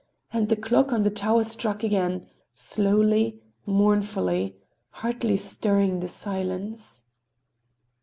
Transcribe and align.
And 0.33 0.49
the 0.49 0.55
clock 0.55 0.91
on 0.91 1.03
the 1.03 1.11
tower 1.11 1.43
struck 1.43 1.83
again, 1.83 2.25
slowly, 2.55 3.39
mournfully, 3.67 4.55
hardly 4.89 5.37
stirring 5.37 5.99
the 5.99 6.07
silence. 6.07 7.05